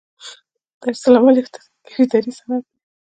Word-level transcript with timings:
طرزالعمل 0.81 1.35
یو 1.39 1.47
تخنیکي 1.53 1.93
او 1.95 2.01
اداري 2.03 2.31
سند 2.37 2.63
دی. 2.67 2.77